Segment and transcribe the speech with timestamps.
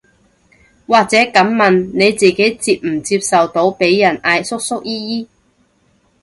[0.87, 5.27] 或者噉問，你自己接唔接受到被人嗌叔叔姨姨